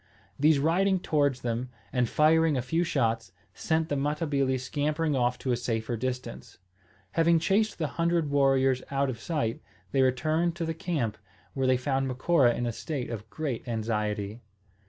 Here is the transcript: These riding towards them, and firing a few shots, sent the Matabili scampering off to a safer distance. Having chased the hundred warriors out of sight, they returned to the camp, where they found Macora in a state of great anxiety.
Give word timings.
These 0.39 0.57
riding 0.57 0.99
towards 0.99 1.41
them, 1.41 1.69
and 1.93 2.09
firing 2.09 2.57
a 2.57 2.63
few 2.63 2.83
shots, 2.83 3.31
sent 3.53 3.87
the 3.87 3.95
Matabili 3.95 4.57
scampering 4.59 5.15
off 5.15 5.37
to 5.37 5.51
a 5.51 5.55
safer 5.55 5.95
distance. 5.95 6.57
Having 7.11 7.37
chased 7.37 7.77
the 7.77 7.85
hundred 8.01 8.31
warriors 8.31 8.81
out 8.89 9.11
of 9.11 9.19
sight, 9.19 9.61
they 9.91 10.01
returned 10.01 10.55
to 10.55 10.65
the 10.65 10.73
camp, 10.73 11.19
where 11.53 11.67
they 11.67 11.77
found 11.77 12.07
Macora 12.07 12.55
in 12.55 12.65
a 12.65 12.71
state 12.71 13.11
of 13.11 13.29
great 13.29 13.67
anxiety. 13.67 14.41